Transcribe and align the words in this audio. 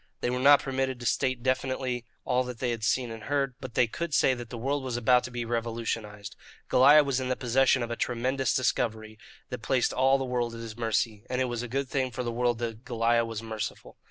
They 0.21 0.31
were 0.31 0.39
not 0.39 0.63
permitted 0.63 0.99
to 0.99 1.05
state 1.05 1.43
definitely 1.43 2.05
all 2.25 2.43
that 2.45 2.57
they 2.57 2.71
had 2.71 2.83
seen 2.83 3.11
and 3.11 3.25
heard, 3.25 3.53
but 3.61 3.75
they 3.75 3.85
could 3.85 4.15
say 4.15 4.33
that 4.33 4.49
the 4.49 4.57
world 4.57 4.83
was 4.83 4.97
about 4.97 5.23
to 5.25 5.29
be 5.29 5.45
revolutionized. 5.45 6.35
Goliah 6.71 7.03
was 7.05 7.19
in 7.19 7.29
the 7.29 7.35
possession 7.35 7.83
of 7.83 7.91
a 7.91 7.95
tremendous 7.95 8.55
discovery 8.55 9.19
that 9.49 9.61
placed 9.61 9.93
all 9.93 10.17
the 10.17 10.25
world 10.25 10.55
at 10.55 10.59
his 10.61 10.75
mercy, 10.75 11.23
and 11.29 11.39
it 11.39 11.45
was 11.45 11.61
a 11.61 11.67
good 11.67 11.87
thing 11.87 12.09
for 12.09 12.23
the 12.23 12.31
world 12.31 12.57
that 12.57 12.83
Goliah 12.83 13.23
was 13.27 13.43
merciful. 13.43 13.95